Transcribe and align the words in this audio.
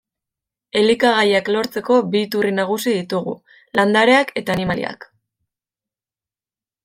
Elikagaiak 0.79 1.51
lortzeko 1.55 1.97
bi 2.15 2.21
iturri 2.27 2.53
nagusi 2.61 2.95
ditugu 2.95 3.35
landareak 3.81 4.33
eta 4.43 4.55
animaliak. 4.57 5.07